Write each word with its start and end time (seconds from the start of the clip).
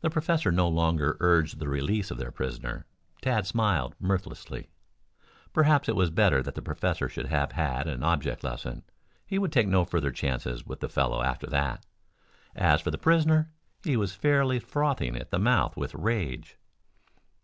The 0.00 0.10
professor 0.10 0.50
no 0.50 0.66
longer 0.66 1.16
urged 1.20 1.60
the 1.60 1.68
release 1.68 2.10
of 2.10 2.18
their 2.18 2.32
prisoner. 2.32 2.84
Tad 3.22 3.46
smiled 3.46 3.94
mirthlessly. 4.00 4.70
Perhaps 5.52 5.88
it 5.88 5.94
was 5.94 6.10
better 6.10 6.42
that 6.42 6.56
the 6.56 6.62
professor 6.62 7.08
should 7.08 7.26
have 7.26 7.52
had 7.52 7.86
an 7.86 8.02
object 8.02 8.42
lesson. 8.42 8.82
He 9.24 9.38
would 9.38 9.52
take 9.52 9.68
no 9.68 9.84
further 9.84 10.10
chances 10.10 10.66
with 10.66 10.80
the 10.80 10.88
fellow 10.88 11.22
after 11.22 11.46
that. 11.46 11.86
As 12.56 12.80
for 12.80 12.90
the 12.90 12.98
prisoner, 12.98 13.52
he 13.84 13.96
was 13.96 14.14
fairly 14.16 14.58
frothing 14.58 15.14
at 15.14 15.30
the 15.30 15.38
mouth 15.38 15.76
with 15.76 15.94
rage. 15.94 16.58